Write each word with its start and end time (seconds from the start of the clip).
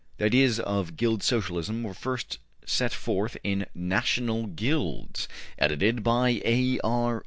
The 0.17 0.25
ideas 0.25 0.59
of 0.59 0.97
Guild 0.97 1.21
Socialism 1.21 1.83
were 1.83 1.93
first 1.93 2.39
set 2.65 2.91
forth 2.91 3.37
in 3.43 3.67
``National 3.77 4.55
Guilds,'' 4.55 5.27
edited 5.59 6.01
by 6.03 6.41
A. 6.43 6.79
R. 6.83 7.19